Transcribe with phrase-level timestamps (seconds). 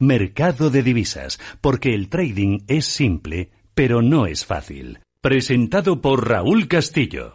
[0.00, 5.00] Mercado de divisas, porque el trading es simple, pero no es fácil.
[5.20, 7.34] Presentado por Raúl Castillo.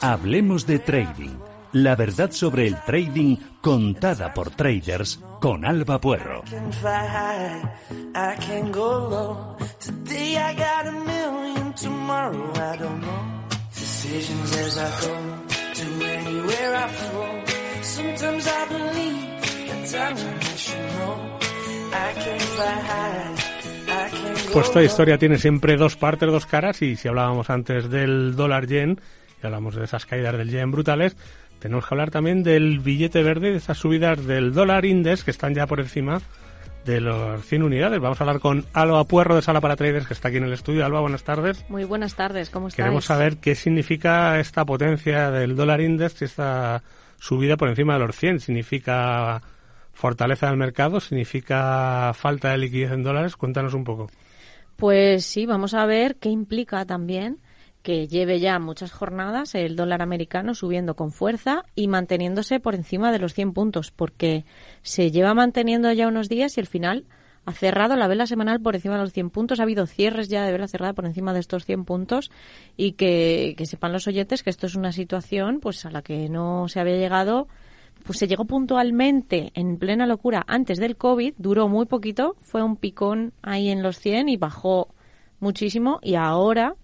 [0.00, 1.36] Hablemos de trading.
[1.72, 6.42] La verdad sobre el trading contada por traders con Alba Puerro.
[14.02, 15.14] Decisions as I go,
[15.74, 17.28] to anywhere I flow.
[17.82, 21.38] Sometimes I believe, at times I wish you know.
[21.92, 23.34] I can fly high,
[23.88, 24.82] I can go Pues low.
[24.82, 28.98] historia tiene siempre dos partes, dos caras, y si hablábamos antes del dólar yen,
[29.42, 31.14] y hablamos de esas caídas del yen brutales,
[31.58, 35.54] tenemos que hablar también del billete verde, de esas subidas del dólar index que están
[35.54, 36.22] ya por encima
[36.84, 38.00] de los 100 unidades.
[38.00, 40.52] Vamos a hablar con Alba Puerro de Sala para Traders, que está aquí en el
[40.52, 40.84] estudio.
[40.84, 41.64] Alba, buenas tardes.
[41.68, 42.84] Muy buenas tardes, ¿cómo estáis?
[42.84, 46.82] Queremos saber qué significa esta potencia del dólar index y esta
[47.18, 48.40] subida por encima de los 100.
[48.40, 49.42] ¿Significa
[49.92, 51.00] fortaleza del mercado?
[51.00, 53.36] ¿Significa falta de liquidez en dólares?
[53.36, 54.10] Cuéntanos un poco.
[54.76, 57.38] Pues sí, vamos a ver qué implica también
[57.82, 63.12] que lleve ya muchas jornadas el dólar americano subiendo con fuerza y manteniéndose por encima
[63.12, 64.44] de los 100 puntos, porque
[64.82, 67.04] se lleva manteniendo ya unos días y al final
[67.46, 69.60] ha cerrado la vela semanal por encima de los 100 puntos.
[69.60, 72.30] Ha habido cierres ya de vela cerrada por encima de estos 100 puntos
[72.76, 76.28] y que, que sepan los oyentes que esto es una situación pues a la que
[76.28, 77.48] no se había llegado
[78.04, 82.76] pues se llegó puntualmente en plena locura antes del COVID, duró muy poquito, fue un
[82.76, 84.94] picón ahí en los 100 y bajó
[85.38, 86.76] muchísimo y ahora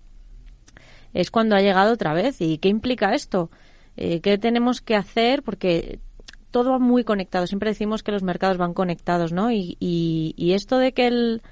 [1.16, 2.40] es cuando ha llegado otra vez.
[2.40, 3.50] ¿Y qué implica esto?
[3.96, 5.42] Eh, ¿Qué tenemos que hacer?
[5.42, 5.98] Porque
[6.50, 7.46] todo va muy conectado.
[7.46, 9.50] Siempre decimos que los mercados van conectados, ¿no?
[9.50, 11.42] Y, y, y esto de que el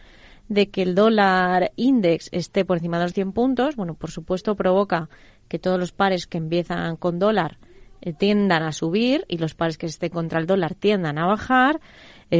[0.50, 4.54] de que el dólar index esté por encima de los 100 puntos, bueno, por supuesto
[4.54, 5.08] provoca
[5.48, 7.58] que todos los pares que empiezan con dólar
[8.02, 11.80] eh, tiendan a subir y los pares que estén contra el dólar tiendan a bajar.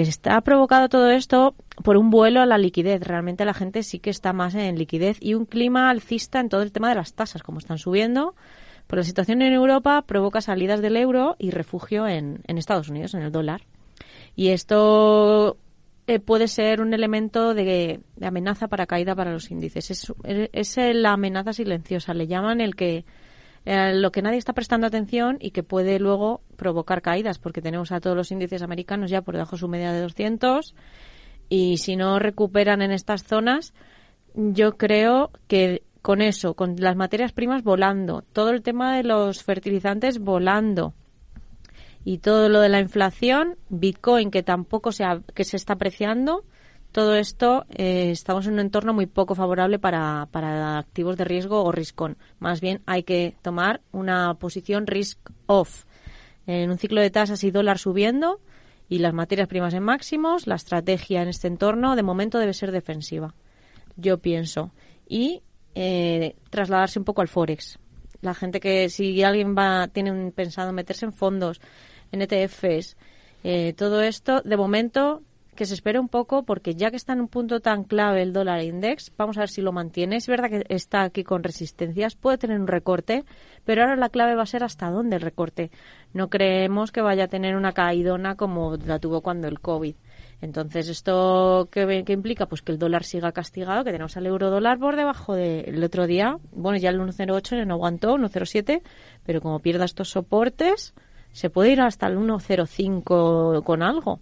[0.00, 3.00] Está provocado todo esto por un vuelo a la liquidez.
[3.00, 6.62] Realmente la gente sí que está más en liquidez y un clima alcista en todo
[6.62, 8.34] el tema de las tasas, como están subiendo.
[8.88, 13.22] Por la situación en Europa provoca salidas del euro y refugio en, Estados Unidos, en
[13.22, 13.62] el dólar.
[14.34, 15.58] Y esto
[16.08, 19.92] eh, puede ser un elemento de, de amenaza para caída para los índices.
[19.92, 23.04] Es, es la amenaza silenciosa, le llaman el que
[23.66, 27.92] eh, lo que nadie está prestando atención y que puede luego provocar caídas, porque tenemos
[27.92, 30.74] a todos los índices americanos ya por debajo de su media de 200
[31.48, 33.74] y si no recuperan en estas zonas,
[34.34, 39.42] yo creo que con eso, con las materias primas volando, todo el tema de los
[39.42, 40.92] fertilizantes volando
[42.04, 46.44] y todo lo de la inflación, Bitcoin que tampoco se, ha- que se está apreciando,
[46.94, 51.64] todo esto eh, estamos en un entorno muy poco favorable para, para activos de riesgo
[51.64, 52.16] o risk on.
[52.38, 55.86] Más bien hay que tomar una posición risk off.
[56.46, 58.38] En un ciclo de tasas y dólar subiendo
[58.88, 62.70] y las materias primas en máximos, la estrategia en este entorno de momento debe ser
[62.70, 63.34] defensiva.
[63.96, 64.70] Yo pienso.
[65.08, 65.42] Y
[65.74, 67.76] eh, trasladarse un poco al Forex.
[68.20, 71.60] La gente que, si alguien va, tiene un- pensado meterse en fondos,
[72.12, 72.96] en ETFs,
[73.42, 75.22] eh, todo esto, de momento,
[75.54, 78.32] que se espere un poco, porque ya que está en un punto tan clave el
[78.32, 80.16] dólar index, vamos a ver si lo mantiene.
[80.16, 83.24] Es verdad que está aquí con resistencias, puede tener un recorte,
[83.64, 85.70] pero ahora la clave va a ser hasta dónde el recorte.
[86.12, 89.94] No creemos que vaya a tener una caidona como la tuvo cuando el COVID.
[90.40, 92.46] Entonces, ¿esto qué, qué implica?
[92.46, 96.06] Pues que el dólar siga castigado, que tenemos al euro dólar por debajo del otro
[96.06, 96.38] día.
[96.52, 98.82] Bueno, ya el 1,08 no aguantó, 1,07,
[99.24, 100.94] pero como pierda estos soportes,
[101.32, 104.20] se puede ir hasta el 1,05 con algo.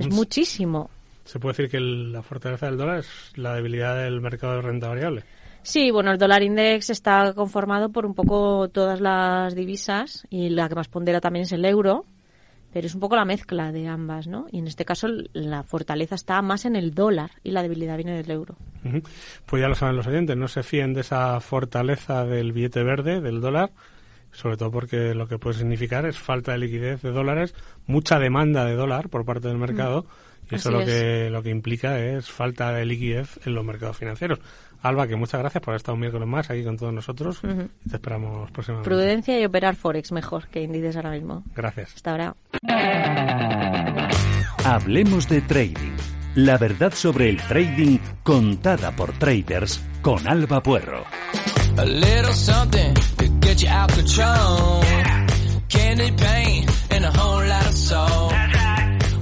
[0.00, 0.14] Es Mm.
[0.16, 0.90] muchísimo.
[1.24, 4.62] Se puede decir que el- la fortaleza del dólar es la debilidad del mercado de
[4.62, 5.24] renta variable.
[5.62, 10.68] Sí, bueno, el dólar index está conformado por un poco todas las divisas y la
[10.68, 12.06] que más pondera también es el euro,
[12.72, 14.46] pero es un poco la mezcla de ambas, ¿no?
[14.50, 18.16] Y en este caso la fortaleza está más en el dólar y la debilidad viene
[18.16, 18.56] del euro.
[19.44, 23.20] Pues ya lo saben los oyentes, no se fíen de esa fortaleza del billete verde,
[23.20, 23.70] del dólar,
[24.32, 27.54] sobre todo porque lo que puede significar es falta de liquidez de dólares,
[27.86, 30.06] mucha demanda de dólar por parte del mercado,
[30.50, 30.74] y eso Mm.
[30.74, 34.40] Lo que, lo que implica es falta de liquidez en los mercados financieros.
[34.82, 37.40] Alba, que muchas gracias por haber estado un miércoles más aquí con todos nosotros.
[37.40, 38.88] te esperamos próximamente.
[38.88, 41.44] Prudencia y operar Forex mejor que índices ahora mismo.
[41.54, 41.96] Gracias.
[41.96, 42.36] Hasta ahora.
[44.64, 45.96] Hablemos de trading.
[46.36, 51.04] La verdad sobre el trading contada por traders con Alba Puerro.
[51.76, 53.19] A little something to
[53.60, 54.82] get you out control.
[55.68, 58.32] Candy paint and a whole lot of soul.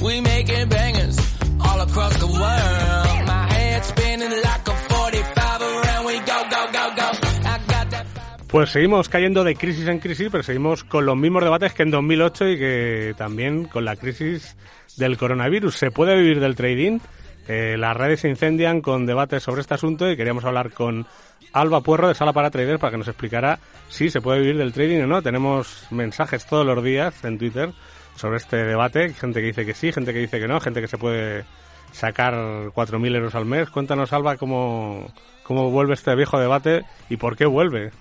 [0.01, 1.19] We making bangers
[1.61, 3.27] all across the world.
[3.27, 7.09] My head spinning like a 45 around we go, go, go, go.
[7.45, 8.07] I got that
[8.49, 11.91] Pues seguimos cayendo de crisis en crisis, pero seguimos con los mismos debates que en
[11.91, 14.57] 2008 y que también con la crisis
[14.97, 15.75] del coronavirus.
[15.75, 17.01] ¿Se puede vivir del trading?
[17.49, 21.07] Eh, las redes se incendian con debates sobre este asunto y queríamos hablar con
[21.55, 23.59] Alba Puerro de Sala para Traders para que nos explicara
[23.89, 25.23] si se puede vivir del trading o no.
[25.23, 27.73] Tenemos mensajes todos los días en Twitter
[28.17, 29.15] sobre este debate.
[29.15, 31.45] Gente que dice que sí, gente que dice que no, gente que se puede
[31.93, 33.71] sacar 4.000 euros al mes.
[33.71, 35.07] Cuéntanos, Alba, cómo,
[35.43, 37.93] cómo vuelve este viejo debate y por qué vuelve.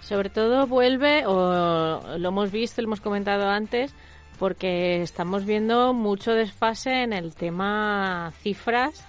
[0.00, 3.94] Sobre todo vuelve, o lo hemos visto, lo hemos comentado antes,
[4.38, 9.04] porque estamos viendo mucho desfase en el tema cifras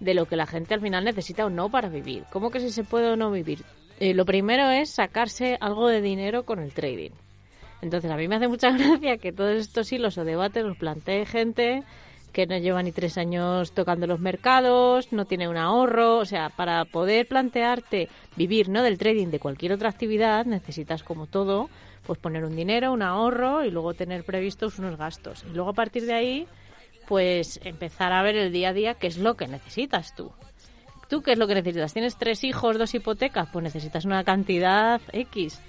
[0.00, 2.24] de lo que la gente al final necesita o no para vivir.
[2.32, 3.64] ¿Cómo que si se puede o no vivir?
[4.00, 7.10] Eh, lo primero es sacarse algo de dinero con el trading.
[7.82, 11.26] Entonces, a mí me hace mucha gracia que todos estos hilos o debates los plantee
[11.26, 11.82] gente
[12.32, 16.48] que no lleva ni tres años tocando los mercados, no tiene un ahorro, o sea,
[16.48, 21.70] para poder plantearte vivir no del trading, de cualquier otra actividad, necesitas como todo,
[22.06, 25.44] pues poner un dinero, un ahorro y luego tener previstos unos gastos.
[25.48, 26.46] Y luego a partir de ahí,
[27.06, 30.32] pues empezar a ver el día a día qué es lo que necesitas tú.
[31.08, 31.92] ¿Tú qué es lo que necesitas?
[31.92, 33.48] ¿Tienes tres hijos, dos hipotecas?
[33.52, 35.60] Pues necesitas una cantidad X.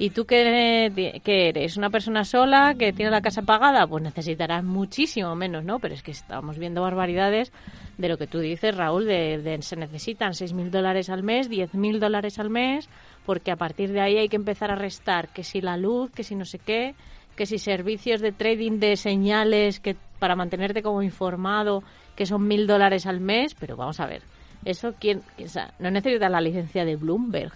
[0.00, 1.76] ¿Y tú qué, qué eres?
[1.76, 3.86] ¿Una persona sola que tiene la casa pagada?
[3.86, 5.78] Pues necesitarás muchísimo menos, ¿no?
[5.78, 7.52] Pero es que estamos viendo barbaridades
[7.98, 11.98] de lo que tú dices, Raúl, de, de se necesitan 6.000 dólares al mes, 10.000
[11.98, 12.88] dólares al mes,
[13.26, 16.24] porque a partir de ahí hay que empezar a restar que si la luz, que
[16.24, 16.94] si no sé qué,
[17.36, 21.82] que si servicios de trading de señales que para mantenerte como informado,
[22.16, 24.22] que son 1.000 dólares al mes, pero vamos a ver,
[24.64, 25.20] eso quién,
[25.78, 27.52] no necesitas la licencia de Bloomberg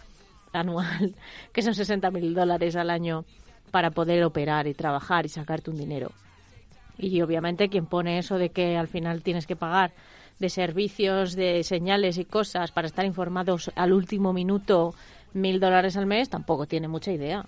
[0.61, 1.15] anual,
[1.53, 3.25] que son 60.000 dólares al año
[3.71, 6.13] para poder operar y trabajar y sacarte un dinero.
[6.97, 9.93] Y obviamente quien pone eso de que al final tienes que pagar
[10.39, 14.95] de servicios, de señales y cosas para estar informados al último minuto
[15.33, 17.45] mil dólares al mes, tampoco tiene mucha idea.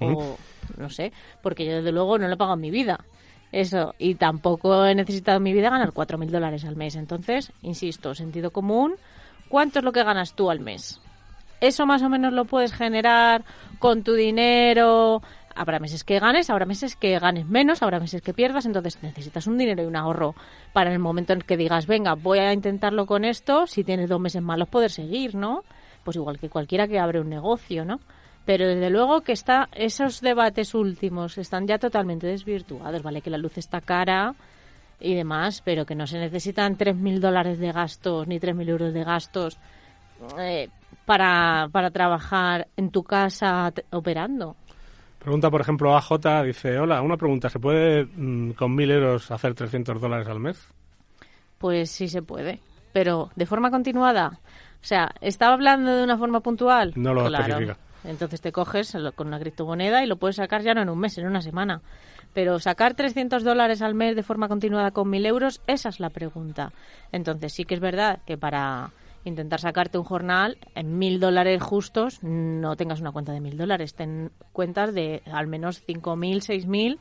[0.00, 0.36] O
[0.76, 1.12] no sé,
[1.42, 3.04] porque yo desde luego no lo he pagado en mi vida.
[3.52, 6.96] Eso, y tampoco he necesitado en mi vida ganar cuatro mil dólares al mes.
[6.96, 8.94] Entonces, insisto, sentido común,
[9.48, 11.00] ¿cuánto es lo que ganas tú al mes?
[11.60, 13.44] Eso más o menos lo puedes generar
[13.78, 15.22] con tu dinero.
[15.54, 19.46] Habrá meses que ganes, habrá meses que ganes menos, habrá meses que pierdas, entonces necesitas
[19.46, 20.34] un dinero y un ahorro
[20.72, 24.20] para el momento en que digas, venga, voy a intentarlo con esto, si tienes dos
[24.20, 25.62] meses malos poder seguir, ¿no?
[26.02, 28.00] Pues igual que cualquiera que abre un negocio, ¿no?
[28.44, 33.22] Pero desde luego que está esos debates últimos están ya totalmente desvirtuados, ¿vale?
[33.22, 34.34] Que la luz está cara
[35.00, 39.04] y demás, pero que no se necesitan 3.000 dólares de gastos ni 3.000 euros de
[39.04, 39.58] gastos
[40.38, 40.68] eh,
[41.04, 44.56] para, para trabajar en tu casa operando.
[45.18, 49.54] Pregunta, por ejemplo, AJ, dice, hola, una pregunta, ¿se puede mm, con 1.000 euros hacer
[49.54, 50.68] 300 dólares al mes?
[51.56, 52.60] Pues sí se puede,
[52.92, 54.38] pero de forma continuada.
[54.82, 56.92] O sea, ¿estaba hablando de una forma puntual?
[56.94, 57.44] No lo claro.
[57.44, 57.78] especifica.
[58.04, 61.16] Entonces te coges con una criptomoneda y lo puedes sacar ya no en un mes,
[61.16, 61.80] en una semana.
[62.34, 66.10] Pero sacar 300 dólares al mes de forma continuada con 1.000 euros, esa es la
[66.10, 66.70] pregunta.
[67.12, 68.90] Entonces sí que es verdad que para
[69.24, 73.94] intentar sacarte un jornal en 1.000 dólares justos no tengas una cuenta de 1.000 dólares.
[73.94, 76.98] Ten cuentas de al menos 5.000, 6.000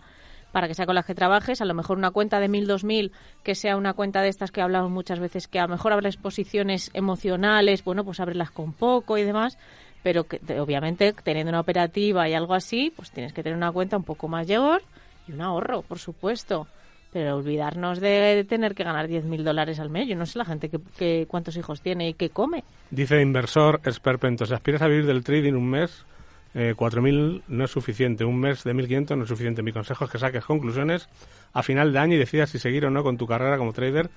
[0.52, 3.12] para que sea con las que trabajes, a lo mejor una cuenta de 1000, 2000,
[3.42, 6.16] que sea una cuenta de estas que hablamos muchas veces, que a lo mejor abres
[6.16, 9.58] posiciones emocionales, bueno, pues abrirlas con poco y demás,
[10.04, 13.72] pero que te- obviamente teniendo una operativa y algo así, pues tienes que tener una
[13.72, 14.84] cuenta un poco mayor
[15.28, 16.68] y un ahorro, por supuesto.
[17.14, 20.08] Pero olvidarnos de tener que ganar 10.000 dólares al mes.
[20.08, 22.64] Yo no sé la gente que, que cuántos hijos tiene y qué come.
[22.90, 26.06] Dice inversor esperpento, si aspiras a vivir del trading un mes,
[26.56, 29.64] eh, 4.000 no es suficiente, un mes de 1.500 no es suficiente.
[29.64, 31.10] Mi consejo es que saques conclusiones
[31.54, 34.10] a final de año y decidas si seguir o no con tu carrera como trader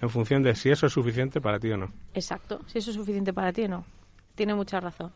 [0.00, 1.92] en función de si eso es suficiente para ti o no.
[2.14, 3.84] Exacto, si eso es suficiente para ti o no.
[4.34, 5.12] Tiene mucha razón.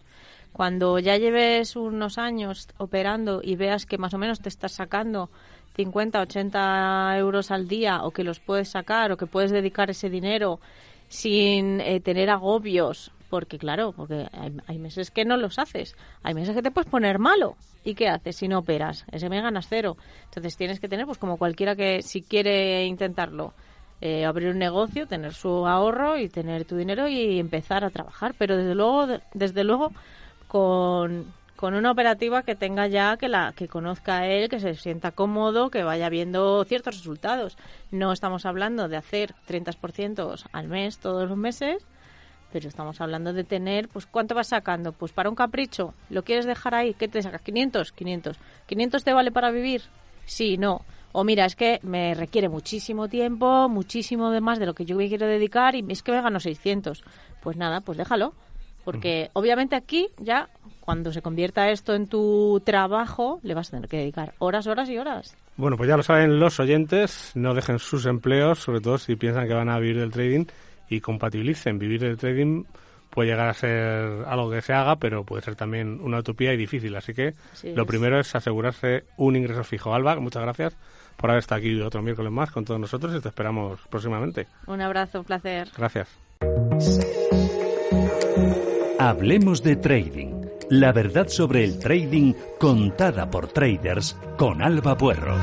[0.53, 5.31] Cuando ya lleves unos años operando y veas que más o menos te estás sacando
[5.77, 10.09] 50, 80 euros al día o que los puedes sacar o que puedes dedicar ese
[10.11, 10.59] dinero
[11.09, 14.27] sin eh, tener agobios, porque claro, porque
[14.67, 17.57] hay, meses que no los haces, hay meses que te puedes poner malo.
[17.85, 19.05] ¿Y qué haces si no operas?
[19.13, 19.97] Ese mes ganas cero.
[20.25, 23.53] Entonces tienes que tener, pues como cualquiera que si quiere intentarlo,
[24.01, 28.35] eh, abrir un negocio, tener su ahorro y tener tu dinero y empezar a trabajar.
[28.39, 29.93] Pero desde luego, de- desde luego,
[30.49, 34.75] con, con una operativa que tenga ya, que la que conozca a él, que se
[34.75, 37.57] sienta cómodo, que vaya viendo ciertos resultados.
[37.91, 41.85] No estamos hablando de hacer 30% al mes todos los meses,
[42.53, 44.93] pero estamos hablando de tener, pues, ¿cuánto vas sacando?
[44.93, 46.95] Pues para un capricho, ¿lo quieres dejar ahí?
[46.95, 47.43] ¿Qué te sacas?
[47.43, 47.93] ¿500?
[47.93, 48.39] 500.
[48.69, 49.83] ¿500 te vale para vivir?
[50.25, 50.83] Sí, no.
[51.13, 54.97] O mira, es que me requiere muchísimo tiempo, muchísimo de más de lo que yo
[54.97, 57.03] me quiero dedicar y es que me gano 600.
[57.43, 58.35] Pues nada, pues déjalo.
[58.85, 60.49] Porque obviamente aquí ya,
[60.87, 64.89] cuando se convierta esto en tu trabajo, le vas a tener que dedicar horas, horas
[64.89, 65.37] y horas.
[65.57, 69.49] Bueno, pues ya lo saben los oyentes, no dejen sus empleos, sobre todo si piensan
[69.49, 70.45] que van a vivir del trading
[70.89, 71.81] y compatibilicen.
[71.81, 72.63] Vivir del trading
[73.11, 76.57] puede llegar a ser algo que se haga, pero puede ser también una utopía y
[76.57, 76.95] difícil.
[76.95, 77.89] Así que Así lo es.
[77.89, 79.93] primero es asegurarse un ingreso fijo.
[79.93, 80.77] Alba, muchas gracias
[81.17, 84.47] por haber estado aquí otro miércoles más con todos nosotros y te esperamos próximamente.
[84.69, 85.67] Un abrazo, un placer.
[85.77, 86.09] Gracias.
[89.01, 90.36] Hablemos de trading.
[90.69, 95.37] La verdad sobre el trading contada por traders con Alba Puerro.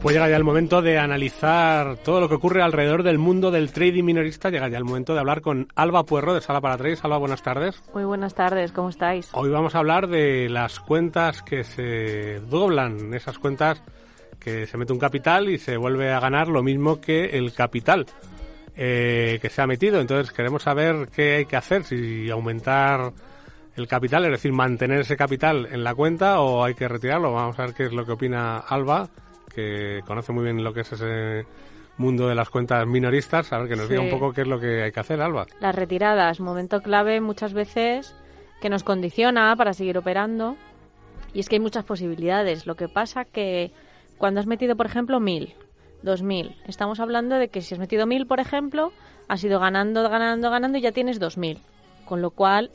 [0.00, 3.72] Pues llega ya el momento de analizar todo lo que ocurre alrededor del mundo del
[3.72, 4.50] trading minorista.
[4.50, 7.02] Llega ya el momento de hablar con Alba Puerro de Sala para Trades.
[7.04, 7.82] Alba, buenas tardes.
[7.94, 9.30] Muy buenas tardes, ¿cómo estáis?
[9.32, 13.82] Hoy vamos a hablar de las cuentas que se doblan, esas cuentas
[14.42, 18.06] que se mete un capital y se vuelve a ganar lo mismo que el capital
[18.76, 20.00] eh, que se ha metido.
[20.00, 23.12] Entonces queremos saber qué hay que hacer, si aumentar
[23.76, 27.32] el capital, es decir, mantener ese capital en la cuenta o hay que retirarlo.
[27.32, 29.08] Vamos a ver qué es lo que opina Alba,
[29.54, 31.46] que conoce muy bien lo que es ese
[31.98, 33.52] mundo de las cuentas minoristas.
[33.52, 33.92] A ver que nos Sí.
[33.92, 35.46] diga un poco qué es lo que hay que hacer, Alba.
[35.60, 38.14] Las retiradas, momento clave muchas veces
[38.60, 40.56] que nos condiciona para seguir operando.
[41.34, 42.66] Y es que hay muchas posibilidades.
[42.66, 43.70] Lo que pasa que
[44.22, 45.52] cuando has metido, por ejemplo, mil,
[46.04, 48.92] dos mil, estamos hablando de que si has metido mil, por ejemplo,
[49.26, 51.58] has ido ganando, ganando, ganando y ya tienes dos mil.
[52.04, 52.70] Con lo cual,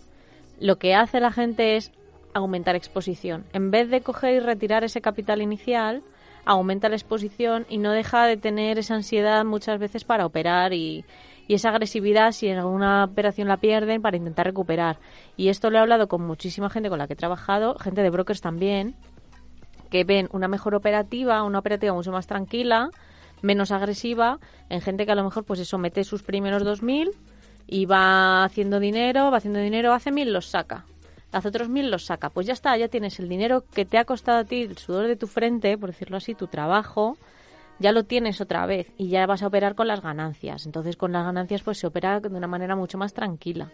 [0.59, 1.93] lo que hace la gente es
[2.33, 3.45] aumentar exposición.
[3.53, 6.03] En vez de coger y retirar ese capital inicial,
[6.43, 11.05] aumenta la exposición y no deja de tener esa ansiedad muchas veces para operar y,
[11.47, 14.97] esa agresividad si en alguna operación la pierden para intentar recuperar.
[15.37, 18.09] Y esto lo he hablado con muchísima gente con la que he trabajado, gente de
[18.09, 18.95] brokers también,
[19.87, 22.89] que ven una mejor operativa, una operativa mucho más tranquila,
[23.41, 24.39] menos agresiva,
[24.69, 27.11] en gente que a lo mejor pues eso mete sus primeros 2.000
[27.67, 30.85] y va haciendo dinero, va haciendo dinero, hace 1.000, los saca.
[31.31, 32.29] Hace otros 1.000, los saca.
[32.29, 35.07] Pues ya está, ya tienes el dinero que te ha costado a ti, el sudor
[35.07, 37.17] de tu frente, por decirlo así, tu trabajo,
[37.79, 40.65] ya lo tienes otra vez y ya vas a operar con las ganancias.
[40.65, 43.69] Entonces con las ganancias pues se opera de una manera mucho más tranquila.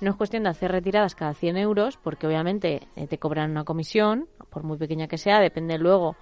[0.00, 3.64] No es cuestión de hacer retiradas cada 100 euros, porque obviamente eh, te cobran una
[3.64, 6.16] comisión, por muy pequeña que sea, depende luego.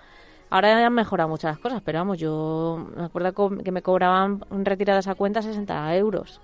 [0.51, 3.33] Ahora han mejorado muchas cosas, pero vamos, yo me acuerdo
[3.65, 6.43] que me cobraban retiradas a cuenta 60 euros,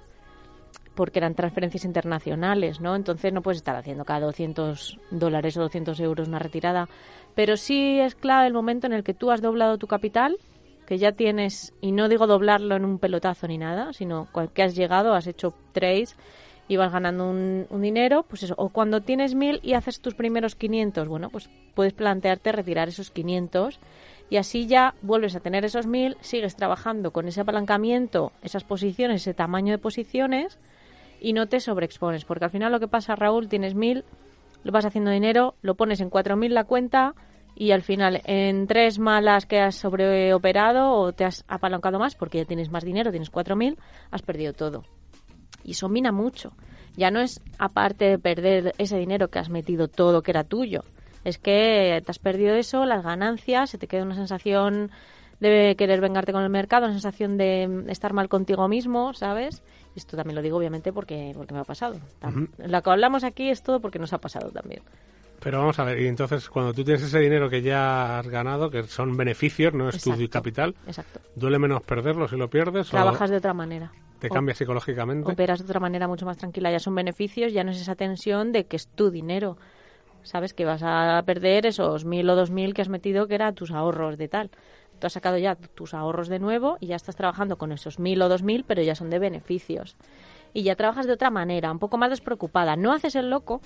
[0.94, 2.96] porque eran transferencias internacionales, ¿no?
[2.96, 6.88] Entonces no puedes estar haciendo cada 200 dólares o 200 euros una retirada.
[7.34, 10.38] Pero sí es clave el momento en el que tú has doblado tu capital,
[10.86, 14.74] que ya tienes, y no digo doblarlo en un pelotazo ni nada, sino que has
[14.74, 16.16] llegado, has hecho trades
[16.68, 20.14] y vas ganando un, un dinero, pues eso, o cuando tienes mil y haces tus
[20.14, 23.80] primeros 500, bueno, pues puedes plantearte retirar esos 500
[24.30, 29.22] y así ya vuelves a tener esos mil, sigues trabajando con ese apalancamiento, esas posiciones,
[29.22, 30.58] ese tamaño de posiciones
[31.20, 34.04] y no te sobreexpones, porque al final lo que pasa, Raúl, tienes mil,
[34.62, 37.14] lo vas haciendo dinero, lo pones en 4.000 la cuenta
[37.54, 42.38] y al final en tres malas que has sobreoperado o te has apalancado más porque
[42.38, 43.76] ya tienes más dinero, tienes 4.000,
[44.10, 44.84] has perdido todo.
[45.68, 46.54] Y eso mina mucho.
[46.96, 50.82] Ya no es aparte de perder ese dinero que has metido todo que era tuyo.
[51.24, 54.90] Es que te has perdido eso, las ganancias, se te queda una sensación
[55.40, 59.62] de querer vengarte con el mercado, una sensación de estar mal contigo mismo, ¿sabes?
[59.94, 62.00] Y esto también lo digo obviamente porque, porque me ha pasado.
[62.56, 64.80] Lo que hablamos aquí es todo porque nos ha pasado también.
[65.40, 68.70] Pero vamos a ver, y entonces cuando tú tienes ese dinero que ya has ganado,
[68.70, 71.20] que son beneficios, no es tu capital, Exacto.
[71.36, 72.88] ¿duele menos perderlo si lo pierdes?
[72.88, 73.92] Trabajas o de otra manera.
[74.18, 75.30] te cambia psicológicamente?
[75.30, 76.72] operas de otra manera mucho más tranquila.
[76.72, 79.56] Ya son beneficios, ya no es esa tensión de que es tu dinero.
[80.24, 83.54] Sabes que vas a perder esos mil o dos mil que has metido que eran
[83.54, 84.50] tus ahorros de tal.
[84.98, 88.20] Tú has sacado ya tus ahorros de nuevo y ya estás trabajando con esos mil
[88.20, 89.96] o dos mil, pero ya son de beneficios.
[90.52, 92.74] Y ya trabajas de otra manera, un poco más despreocupada.
[92.74, 93.60] No haces el loco,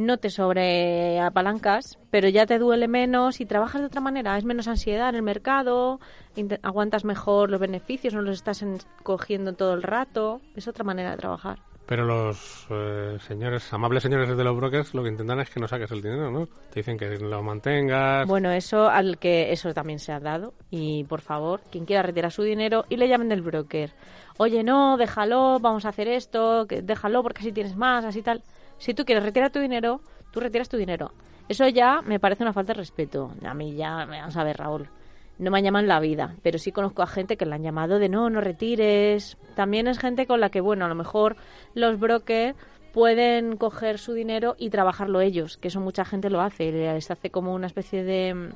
[0.00, 4.36] no te sobreapalancas, pero ya te duele menos y trabajas de otra manera.
[4.36, 6.00] Es menos ansiedad en el mercado,
[6.62, 10.40] aguantas mejor los beneficios, no los estás en- cogiendo todo el rato.
[10.56, 11.58] Es otra manera de trabajar.
[11.86, 15.66] Pero los eh, señores, amables señores de los brokers, lo que intentan es que no
[15.66, 16.46] saques el dinero, ¿no?
[16.46, 18.28] Te dicen que lo mantengas.
[18.28, 20.54] Bueno, eso al que eso también se ha dado.
[20.70, 23.90] Y por favor, quien quiera retirar su dinero y le llamen del broker.
[24.36, 28.40] Oye, no, déjalo, vamos a hacer esto, que déjalo porque así tienes más, así tal.
[28.80, 30.00] Si tú quieres retirar tu dinero,
[30.32, 31.12] tú retiras tu dinero.
[31.50, 33.30] Eso ya me parece una falta de respeto.
[33.44, 34.88] A mí ya, vamos a ver, Raúl.
[35.38, 37.62] No me han llamado en la vida, pero sí conozco a gente que le han
[37.62, 39.36] llamado de no, no retires.
[39.54, 41.36] También es gente con la que, bueno, a lo mejor
[41.74, 42.56] los brokers
[42.94, 46.72] pueden coger su dinero y trabajarlo ellos, que eso mucha gente lo hace.
[46.72, 48.48] Les hace como una especie de, mm,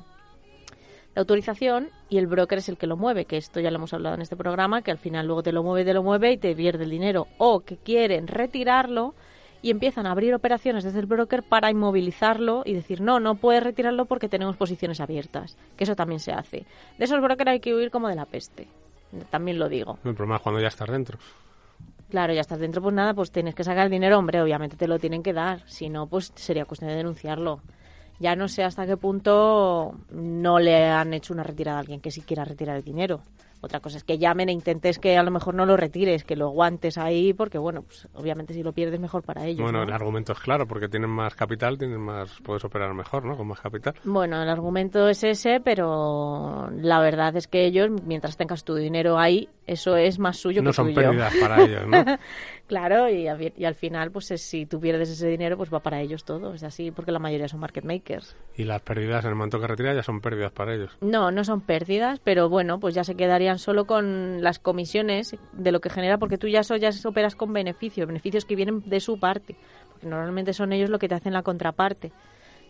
[1.14, 3.93] de autorización y el broker es el que lo mueve, que esto ya lo hemos
[3.93, 6.38] hablado en este programa, que al final luego te lo mueve, te lo mueve y
[6.38, 7.26] te pierde el dinero.
[7.37, 9.14] O que quieren retirarlo
[9.64, 13.62] y empiezan a abrir operaciones desde el broker para inmovilizarlo y decir, no, no puedes
[13.62, 16.66] retirarlo porque tenemos posiciones abiertas, que eso también se hace.
[16.99, 18.68] De esos brokers hay que huir como de la peste,
[19.30, 19.99] también lo digo.
[20.04, 21.18] El problema es cuando ya estás dentro.
[22.11, 24.87] Claro, ya estás dentro, pues nada, pues tienes que sacar el dinero, hombre, obviamente te
[24.87, 27.62] lo tienen que dar, si no, pues sería cuestión de denunciarlo.
[28.21, 32.11] Ya no sé hasta qué punto no le han hecho una retirada a alguien que
[32.11, 33.23] sí quiera retirar el dinero.
[33.64, 36.37] Otra cosa es que llamen e intentes que a lo mejor no lo retires, que
[36.37, 39.62] lo aguantes ahí, porque bueno, pues obviamente si lo pierdes mejor para ellos.
[39.62, 39.85] Bueno, ¿no?
[39.85, 43.37] el argumento es claro, porque tienen más capital, tienen más, puedes operar mejor, ¿no?
[43.37, 43.94] Con más capital.
[44.04, 49.18] Bueno, el argumento es ese, pero la verdad es que ellos, mientras tengas tu dinero
[49.18, 51.09] ahí, eso es más suyo No que son tuyo.
[51.09, 52.04] pérdidas para ellos, ¿no?
[52.66, 55.80] claro, y, a- y al final, pues es- si tú pierdes ese dinero, pues va
[55.80, 56.54] para ellos todo.
[56.54, 58.37] Es así, porque la mayoría son market makers.
[58.56, 60.97] Y las pérdidas en el momento que retiras ya son pérdidas para ellos.
[61.00, 65.73] No, no son pérdidas, pero bueno, pues ya se quedarían solo con las comisiones de
[65.73, 69.00] lo que genera, porque tú ya, eso ya operas con beneficios, beneficios que vienen de
[69.00, 69.56] su parte,
[69.90, 72.12] porque normalmente son ellos lo que te hacen la contraparte.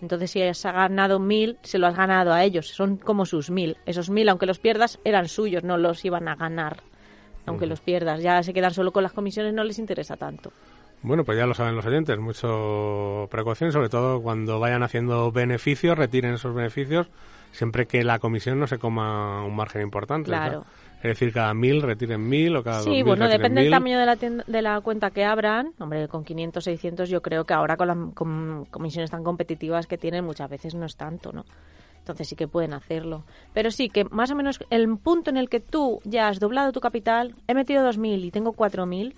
[0.00, 3.76] Entonces, si has ganado mil, se lo has ganado a ellos, son como sus mil.
[3.86, 6.82] Esos mil, aunque los pierdas, eran suyos, no los iban a ganar.
[7.46, 10.52] Aunque los pierdas, ya se quedan solo con las comisiones, no les interesa tanto.
[11.04, 15.96] Bueno, pues ya lo saben los oyentes, mucho precaución, sobre todo cuando vayan haciendo beneficios,
[15.98, 17.08] retiren esos beneficios,
[17.52, 20.28] siempre que la comisión no se coma un margen importante.
[20.30, 20.64] Claro.
[20.98, 24.06] Es decir, cada mil retiren mil o cada dos Sí, bueno, depende del tamaño de
[24.06, 25.72] la, tienda- de la cuenta que abran.
[25.78, 29.98] Hombre, con 500, 600 yo creo que ahora con las con comisiones tan competitivas que
[29.98, 31.44] tienen muchas veces no es tanto, ¿no?
[31.98, 33.24] Entonces sí que pueden hacerlo.
[33.52, 36.72] Pero sí que más o menos el punto en el que tú ya has doblado
[36.72, 39.14] tu capital, he metido 2.000 y tengo 4.000,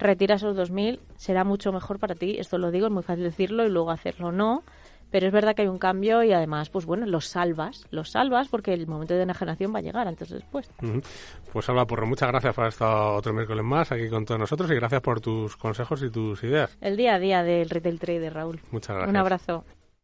[0.00, 2.36] retira esos 2.000, será mucho mejor para ti.
[2.38, 4.64] Esto lo digo, es muy fácil decirlo y luego hacerlo no.
[5.10, 8.48] Pero es verdad que hay un cambio y además, pues bueno, los salvas, los salvas
[8.48, 10.70] porque el momento de enajenación va a llegar antes o después.
[11.52, 14.74] Pues Alba Porro, muchas gracias por estado otro miércoles más aquí con todos nosotros y
[14.76, 16.78] gracias por tus consejos y tus ideas.
[16.80, 18.60] El día a día del retail trader, Raúl.
[18.70, 19.10] Muchas gracias.
[19.10, 19.64] Un abrazo.